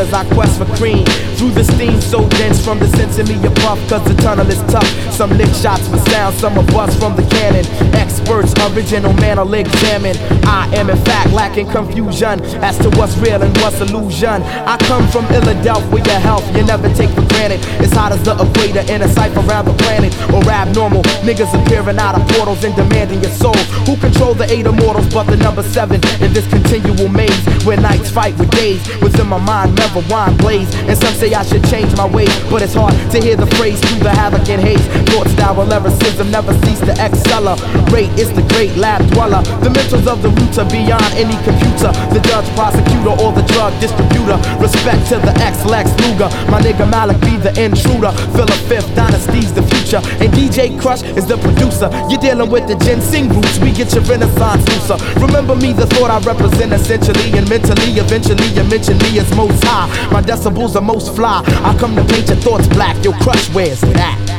[0.04, 1.04] As I quest for cream.
[1.36, 4.46] Through the steam so dense from the sense in me a puff, cause the tunnel
[4.48, 4.88] is tough.
[5.12, 7.64] Some lick shots for sound, some are bust from the cannon.
[7.94, 10.16] Experts, original man I'll examine.
[10.44, 14.42] I am in fact lacking confusion as to what's real and what's illusion.
[14.66, 17.60] I come from Philadelphia, health you never take for granted.
[17.82, 20.12] It's hot as the equator in a cipher around the planet.
[20.32, 23.56] Or abnormal niggas appearing out of portals and demanding your soul.
[23.86, 28.10] Who control the eight immortals but the number seven in this continual maze where nights
[28.10, 28.80] fight with days?
[29.02, 30.72] Within my mind, never wine blaze.
[30.88, 33.80] And some say I should change my ways, but it's hard to hear the phrase
[33.80, 34.84] through the havoc and haze.
[35.10, 38.10] Thought style lyricism never cease to accelerate.
[38.18, 39.42] It's the great lab dweller.
[39.62, 41.92] The mentals of the roots are beyond any computer.
[42.12, 42.20] The
[42.54, 44.38] prosecutor, or the drug distributor.
[44.60, 46.28] Respect to the ex Lex Luger.
[46.50, 48.12] My nigga Malik be the intruder.
[48.36, 50.02] Philip Fifth, Dynasty's the future.
[50.20, 51.88] And DJ Crush is the producer.
[52.08, 53.58] You're dealing with the ginseng roots.
[53.58, 54.98] We get your renaissance looser.
[55.20, 57.98] Remember me, the thought I represent essentially and mentally.
[57.98, 59.88] Eventually, you mention me as most high.
[60.10, 61.42] My decibels are most fly.
[61.64, 63.02] I come to paint your thoughts black.
[63.04, 64.33] Your crush wears that.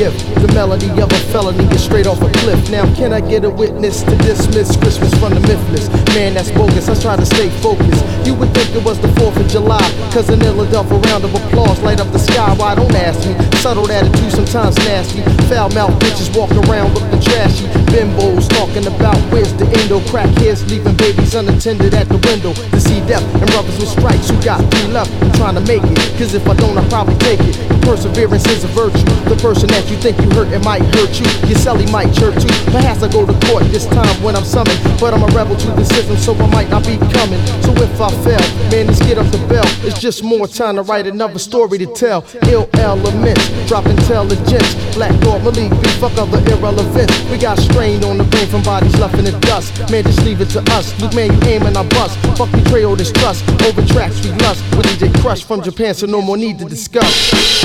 [0.00, 0.24] Gift.
[0.40, 2.70] The melody of a felony is straight off a cliff.
[2.70, 5.88] Now, can I get a witness to dismiss Christmas from the mythless?
[6.14, 6.88] Man, that's bogus.
[6.88, 8.04] I try to stay focused.
[8.26, 9.80] You would think it was the 4th of July.
[10.12, 12.52] Cause an Philadelphia round of applause light up the sky.
[12.54, 13.32] Why don't ask me?
[13.62, 15.22] Subtle attitude, sometimes nasty.
[15.46, 17.66] Foul mouth bitches walk around looking trashy.
[17.94, 20.00] Bimbos talking about where's the endo.
[20.10, 22.52] Crackheads leaving babies unattended at the window.
[22.52, 25.10] To see death and brothers with stripes who got three left.
[25.22, 25.98] I'm trying to make it.
[26.18, 27.54] Cause if I don't, I'll probably take it.
[27.82, 29.06] Perseverance is a virtue.
[29.30, 31.19] The person that you think you hurt, it might hurt you.
[31.48, 32.48] Your celly might chirp too.
[32.70, 34.78] Perhaps I go to court this time when I'm summoned.
[35.00, 37.40] But I'm a rebel to the system, so I might not be coming.
[37.62, 38.40] So if I fail,
[38.70, 39.66] man, let's get up the bell.
[39.86, 42.24] It's just more time to write another story to tell.
[42.48, 44.74] Ill elements, drop intelligence.
[44.94, 47.12] Black Dog Malik, we fuck other irrelevance.
[47.30, 49.72] We got strain on the brain from bodies left in the dust.
[49.90, 50.98] Man, just leave it to us.
[51.00, 52.18] Luke, man, you aim and I bust.
[52.36, 53.48] Fuck betrayal, distrust.
[53.62, 54.62] Over tracks we lust.
[54.72, 57.60] We need DJ Crush from Japan, so no more need to discuss.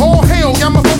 [0.00, 0.97] All hail, I'm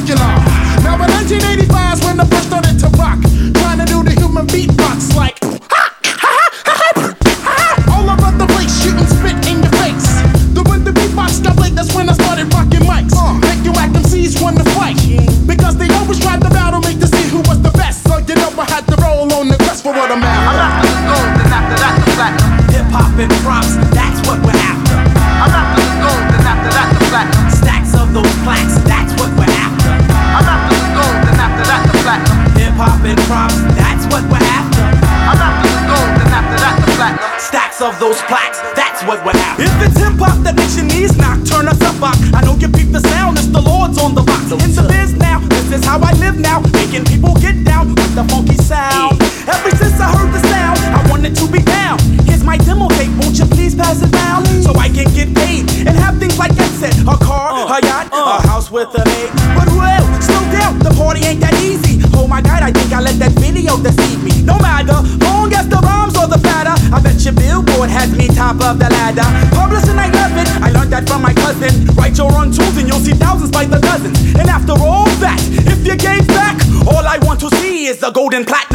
[78.38, 78.67] is the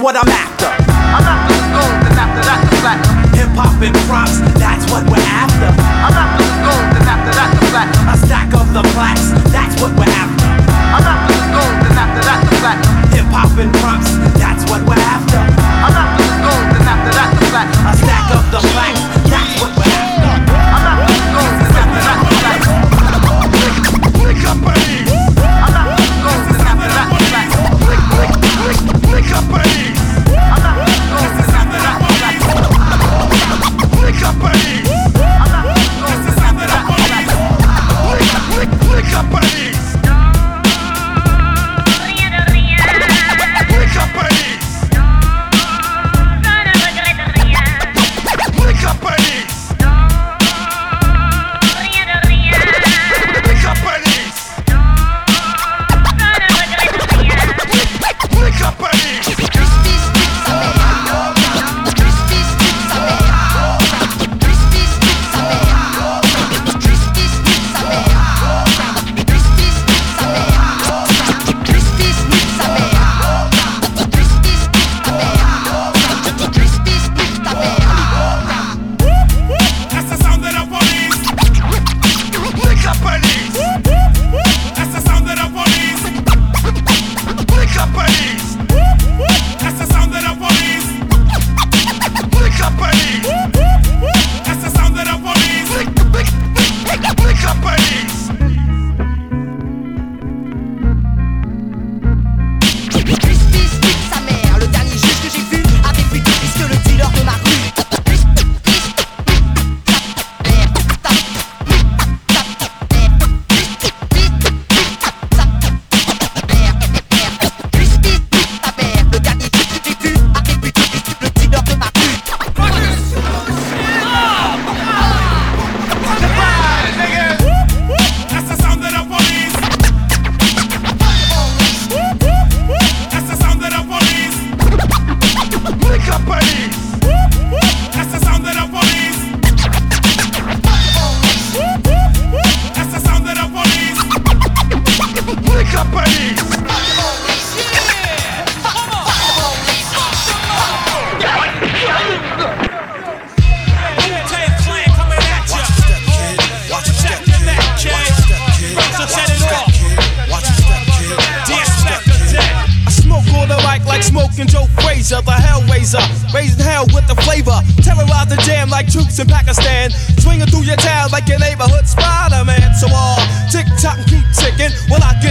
[0.00, 0.49] what I'm after.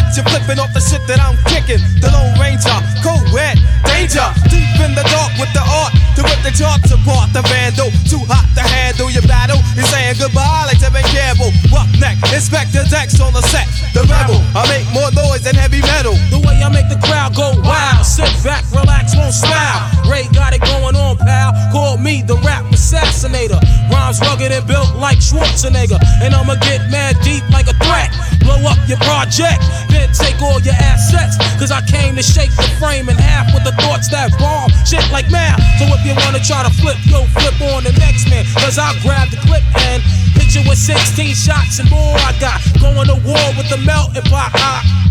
[0.09, 1.79] Get flipping off the shit that I'm kicking.
[2.01, 4.25] The Lone Ranger, cold red, danger.
[4.49, 7.31] Deep in the dark with the art to rip the charts apart.
[7.31, 9.61] The vandal, too hot to handle your battle.
[9.77, 11.53] You're saying goodbye like Tevin Campbell.
[11.69, 13.69] Roughneck, Inspector Dex on the set.
[13.93, 16.17] The rebel, I make more noise than heavy metal.
[16.33, 18.03] The way I make the crowd go wild.
[18.03, 19.87] Sit back, relax, won't smile.
[20.09, 21.53] Ray got it going on, pal.
[21.71, 23.61] Call me the rap assassinator.
[24.09, 26.01] Rhymes rugged and built like Schwarzenegger.
[26.25, 28.09] And I'ma get mad deep like a threat.
[28.41, 29.61] Blow up your project,
[29.93, 31.37] then take all your assets.
[31.61, 34.73] Cause I came to shake the frame in half with the thoughts that bomb.
[34.81, 35.61] Shit like math.
[35.77, 38.49] So if you wanna try to flip, yo, flip on the next man.
[38.57, 39.61] Cause I'll grab the clip
[39.93, 40.01] and
[40.33, 42.17] hit you with 16 shots and more.
[42.25, 44.57] I got going to war with the melting pot.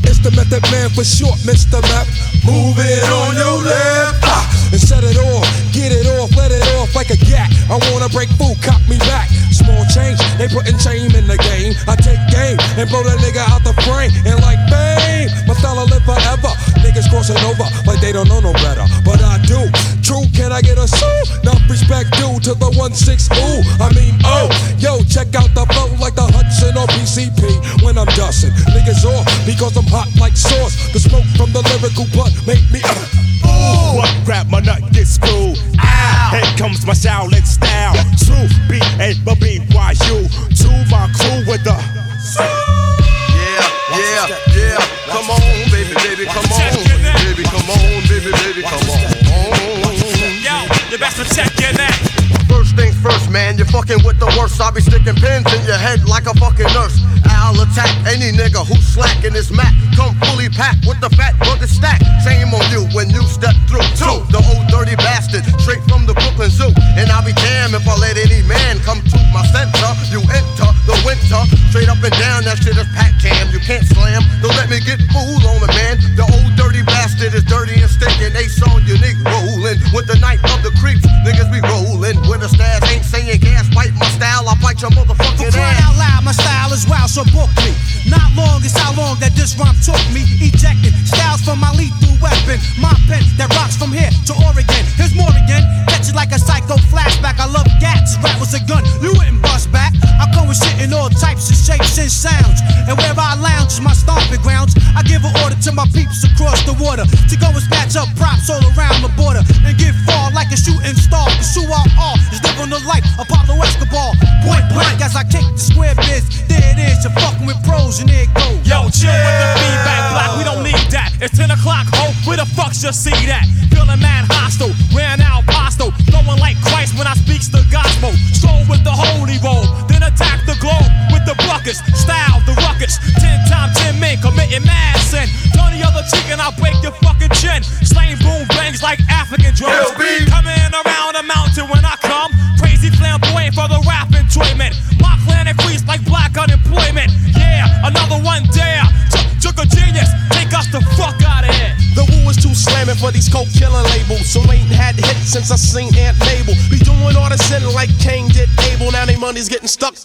[0.03, 1.79] It's the method man for short, Mr.
[1.87, 2.38] Map.
[2.49, 4.25] Move it on your left.
[4.25, 5.45] Ah, and set it off,
[5.77, 7.53] get it off, let it off like a gat.
[7.69, 9.29] I wanna break food, cop me back.
[9.53, 11.77] Small change, they putting shame in the game.
[11.85, 14.09] I take game and blow that nigga out the frame.
[14.25, 16.53] And like bang, my style live forever.
[16.81, 18.87] Niggas crossing over like they don't know no better.
[19.05, 19.69] But I do.
[20.01, 21.21] True, can I get a sue?
[21.45, 23.61] Enough respect due to the 1 6 ooh.
[23.77, 24.49] I mean, oh,
[24.81, 28.57] yo, check out the flow like the Hudson or PCP when I'm dusting.
[28.73, 30.73] Niggas off because I'm hot like sauce.
[30.97, 32.81] The smoke from the lyrical blunt make me.
[32.85, 32.95] Uh,
[33.47, 33.99] ooh.
[33.99, 35.59] What grab my nut, get screwed.
[35.81, 36.31] Ow.
[36.31, 37.95] Here comes my Shaolin style.
[38.21, 40.29] True, B A B B Y U.
[40.29, 41.75] To my crew with the.
[43.39, 43.65] Yeah,
[43.97, 44.79] yeah, yeah.
[45.09, 45.41] Come on,
[45.73, 46.75] baby, baby, come on.
[47.25, 49.01] Baby, come on, baby, baby, come on.
[50.45, 50.57] Yo,
[50.91, 51.97] you best check your neck.
[52.49, 54.61] First things first, man, you're fucking with the worst.
[54.61, 56.97] I'll be sticking pins in your head like a fucking nurse.
[57.29, 59.73] I'll attack any nigga who's slacking his mat.
[59.95, 61.68] Come fully packed with the fat burger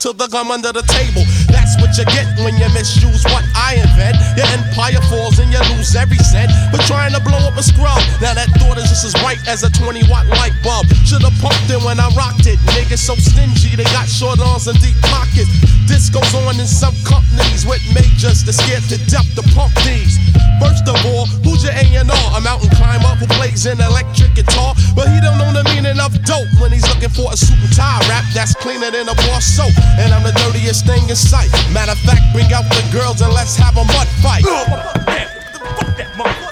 [0.04, 1.24] to the gum under the table.
[1.48, 4.20] That's what you get when you misuse what I invent.
[4.36, 6.52] Your empire falls and you lose every cent.
[6.76, 8.04] But trying to blow up a scrub.
[8.20, 10.92] Now that thought is just as bright as a 20 watt light bulb.
[11.08, 12.60] Should've pumped it when I rocked it.
[12.76, 15.48] Niggas so stingy, they got short arms and deep pockets.
[15.88, 20.18] This goes on in some companies with majors that scared to death the punk thieves.
[20.62, 22.04] First of all, who's your A&R?
[22.04, 26.16] A mountain climber who plays an electric guitar, but he don't know the meaning of
[26.24, 29.42] dope when he's looking for a suit and tie rap that's cleaner than a bar
[29.42, 29.74] soap.
[30.00, 31.52] And I'm the dirtiest thing in sight.
[31.74, 34.44] Matter of fact, bring out the girls and let's have a mud fight.
[34.44, 36.43] Fuck that.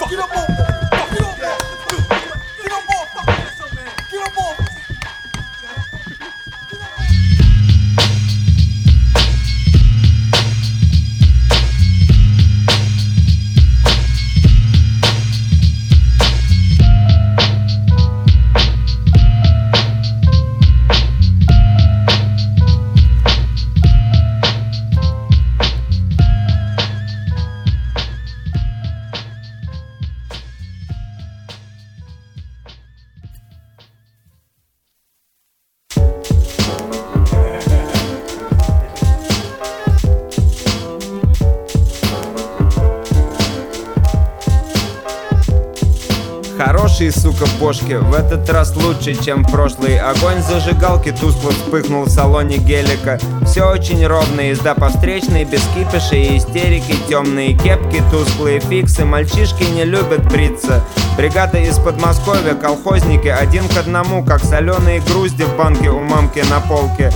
[47.62, 49.96] Бошки, в этот раз лучше, чем в прошлый.
[49.96, 53.20] Огонь зажигалки тускло вспыхнул в салоне гелика.
[53.46, 56.96] Все очень ровно, езда по встречной, без кипиша и истерики.
[57.08, 60.82] Темные кепки, тусклые фиксы, мальчишки не любят бриться.
[61.16, 66.58] Бригада из Подмосковья, колхозники один к одному Как соленые грузди в банке у мамки на
[66.60, 67.12] полке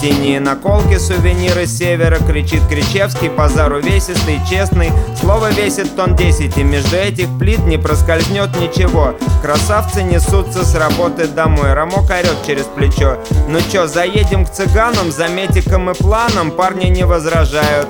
[0.00, 4.90] Синие наколки, сувениры севера Кричит Кричевский, базар увесистый, честный.
[5.20, 9.14] Слово весит тон 10 И между этих плит не проскользнет ничего.
[9.40, 11.72] Красавцы несутся с работы домой.
[11.72, 13.18] Рамок орет через плечо.
[13.48, 17.88] Ну чё, заедем к цыганам, за метиком и планом Парни не возражают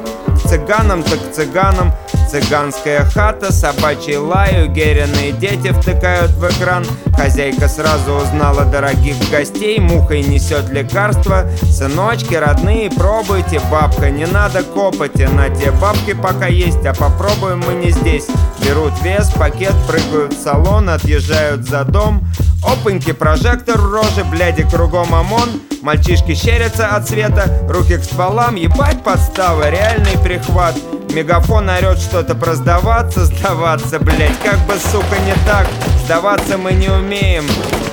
[0.54, 1.92] К цыганам так цыганам.
[2.30, 6.84] Цыганская хата, собачий лаю, геряные дети втыкают в экран.
[7.16, 11.50] Хозяйка сразу узнала дорогих гостей, мухой несет лекарства.
[11.68, 15.22] Сыночки, родные, пробуйте, бабка, не надо копоти.
[15.22, 18.26] На те бабки пока есть, а попробуем мы не здесь.
[18.64, 22.24] Берут вес, пакет, прыгают в салон, отъезжают за дом.
[22.64, 25.50] Опаньки, прожектор в роже, бляди кругом ОМОН.
[25.82, 30.74] Мальчишки щерятся от света, руки к стволам Ебать подстава, реальный прихват
[31.14, 35.64] Мегафон орет что-то про сдаваться, сдаваться, блять, как бы, сука, не так.
[36.04, 37.44] Сдаваться мы не умеем.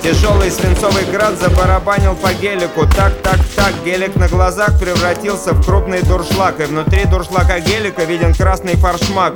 [0.01, 2.87] Тяжелый свинцовый град забарабанил по гелику.
[2.95, 6.59] Так, так, так, гелик на глазах превратился в крупный дуршлаг.
[6.61, 9.35] И внутри дуршлака гелика виден красный фаршмак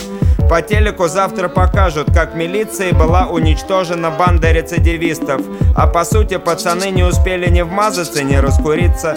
[0.50, 5.42] по телеку завтра покажут, как милицией была уничтожена банда рецидивистов.
[5.76, 9.16] А по сути пацаны не успели ни вмазаться, ни раскуриться.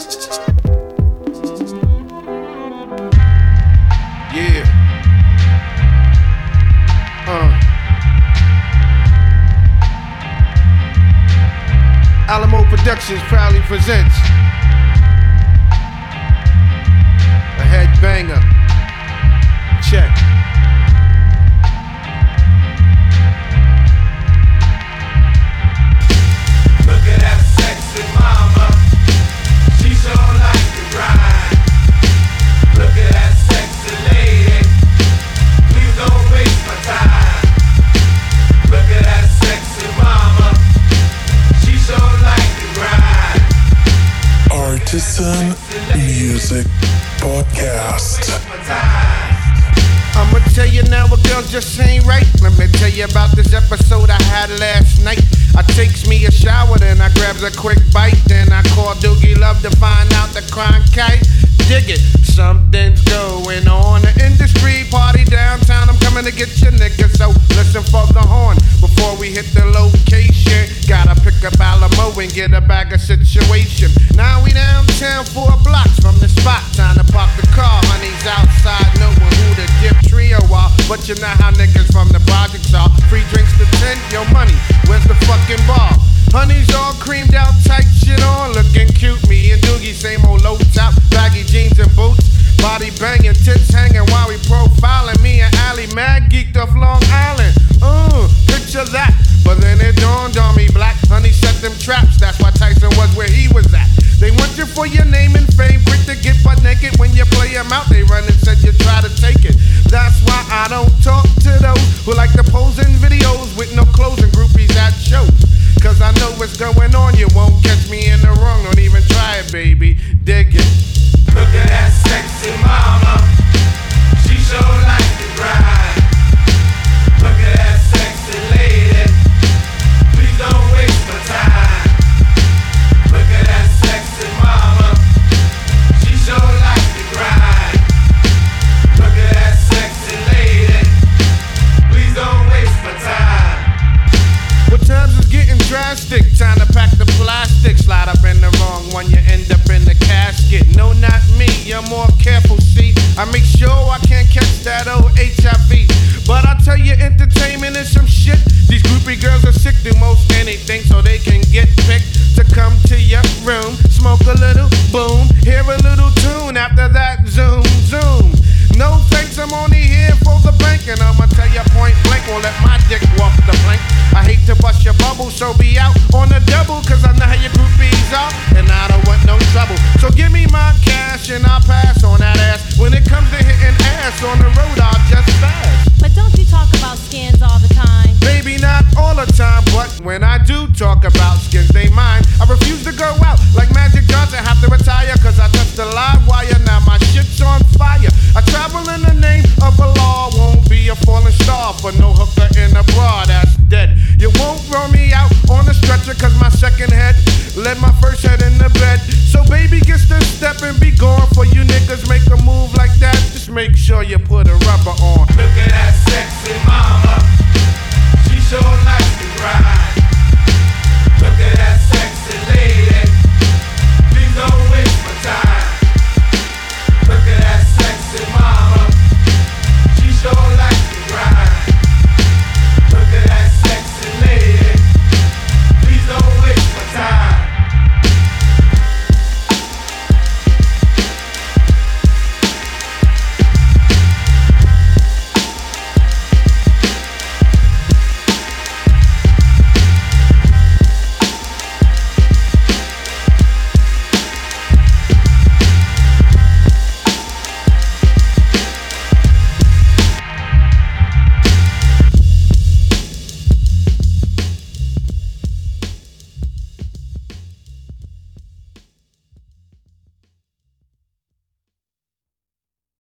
[12.29, 14.15] Alamo Productions proudly presents
[17.57, 18.39] a headbanger.
[19.89, 20.18] Check.
[44.89, 45.53] Artisan
[46.01, 46.65] Music
[47.21, 48.25] Podcast.
[50.17, 52.25] I'ma tell you now, a girl just ain't right.
[52.41, 55.21] Let me tell you about this episode I had last night.
[55.55, 57.78] I takes me a shower, then I grabs a quick